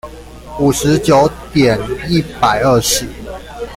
[0.59, 3.05] 五十九點一百二十